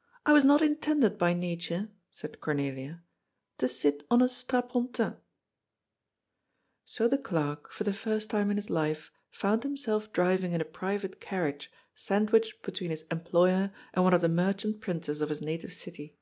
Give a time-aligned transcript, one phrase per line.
[0.26, 3.04] "I was not intended by nature," said Cornelia,"
[3.58, 5.16] to sit on a strapontin."
[6.84, 10.64] So the clerk, for the first time in his life, found himself driving in a
[10.64, 15.40] private carriage, sandwiched between his em ployer and one of the merchant princes of his
[15.40, 16.16] native city.